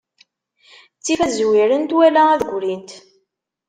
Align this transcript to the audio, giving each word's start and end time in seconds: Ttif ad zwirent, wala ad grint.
Ttif 0.97 1.19
ad 1.21 1.31
zwirent, 1.37 1.95
wala 1.97 2.21
ad 2.33 2.41
grint. 2.53 2.91